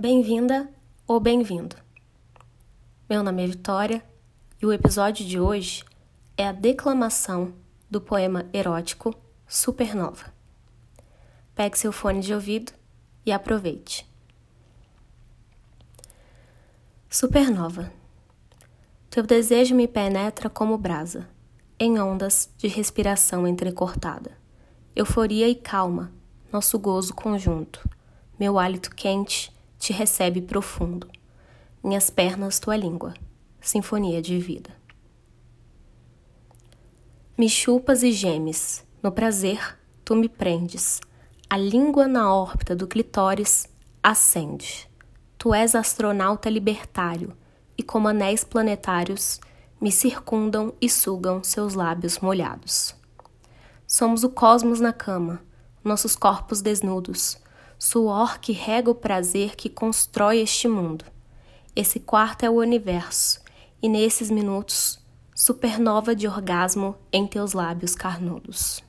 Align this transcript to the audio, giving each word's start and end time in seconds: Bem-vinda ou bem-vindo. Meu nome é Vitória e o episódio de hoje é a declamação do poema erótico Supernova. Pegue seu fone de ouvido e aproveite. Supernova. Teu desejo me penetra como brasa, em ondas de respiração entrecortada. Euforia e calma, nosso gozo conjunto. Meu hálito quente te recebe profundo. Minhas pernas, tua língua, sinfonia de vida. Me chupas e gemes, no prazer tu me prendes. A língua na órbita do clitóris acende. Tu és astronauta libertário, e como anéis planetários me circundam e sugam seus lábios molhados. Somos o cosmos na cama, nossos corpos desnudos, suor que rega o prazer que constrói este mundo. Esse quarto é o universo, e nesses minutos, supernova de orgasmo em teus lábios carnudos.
Bem-vinda 0.00 0.66
ou 1.06 1.20
bem-vindo. 1.20 1.76
Meu 3.06 3.22
nome 3.22 3.44
é 3.44 3.46
Vitória 3.46 4.02
e 4.58 4.64
o 4.64 4.72
episódio 4.72 5.26
de 5.26 5.38
hoje 5.38 5.84
é 6.38 6.48
a 6.48 6.52
declamação 6.52 7.52
do 7.90 8.00
poema 8.00 8.46
erótico 8.50 9.14
Supernova. 9.46 10.32
Pegue 11.54 11.78
seu 11.78 11.92
fone 11.92 12.20
de 12.20 12.32
ouvido 12.32 12.72
e 13.26 13.30
aproveite. 13.30 14.08
Supernova. 17.10 17.92
Teu 19.10 19.22
desejo 19.22 19.74
me 19.74 19.86
penetra 19.86 20.48
como 20.48 20.78
brasa, 20.78 21.28
em 21.78 22.00
ondas 22.00 22.48
de 22.56 22.68
respiração 22.68 23.46
entrecortada. 23.46 24.32
Euforia 24.96 25.46
e 25.46 25.54
calma, 25.54 26.10
nosso 26.50 26.78
gozo 26.78 27.12
conjunto. 27.12 27.86
Meu 28.38 28.58
hálito 28.58 28.96
quente 28.96 29.52
te 29.80 29.94
recebe 29.94 30.42
profundo. 30.42 31.08
Minhas 31.82 32.10
pernas, 32.10 32.60
tua 32.60 32.76
língua, 32.76 33.14
sinfonia 33.60 34.20
de 34.20 34.38
vida. 34.38 34.70
Me 37.36 37.48
chupas 37.48 38.02
e 38.02 38.12
gemes, 38.12 38.84
no 39.02 39.10
prazer 39.10 39.78
tu 40.04 40.14
me 40.14 40.28
prendes. 40.28 41.00
A 41.48 41.56
língua 41.56 42.06
na 42.06 42.32
órbita 42.32 42.76
do 42.76 42.86
clitóris 42.86 43.66
acende. 44.02 44.88
Tu 45.38 45.54
és 45.54 45.74
astronauta 45.74 46.50
libertário, 46.50 47.34
e 47.76 47.82
como 47.82 48.08
anéis 48.08 48.44
planetários 48.44 49.40
me 49.80 49.90
circundam 49.90 50.74
e 50.78 50.90
sugam 50.90 51.42
seus 51.42 51.72
lábios 51.72 52.18
molhados. 52.18 52.94
Somos 53.86 54.22
o 54.22 54.28
cosmos 54.28 54.78
na 54.78 54.92
cama, 54.92 55.42
nossos 55.82 56.14
corpos 56.14 56.60
desnudos, 56.60 57.38
suor 57.80 58.38
que 58.38 58.52
rega 58.52 58.90
o 58.90 58.94
prazer 58.94 59.56
que 59.56 59.70
constrói 59.70 60.40
este 60.40 60.68
mundo. 60.68 61.02
Esse 61.74 61.98
quarto 61.98 62.44
é 62.44 62.50
o 62.50 62.60
universo, 62.60 63.40
e 63.82 63.88
nesses 63.88 64.30
minutos, 64.30 65.00
supernova 65.34 66.14
de 66.14 66.28
orgasmo 66.28 66.94
em 67.10 67.26
teus 67.26 67.54
lábios 67.54 67.94
carnudos. 67.94 68.82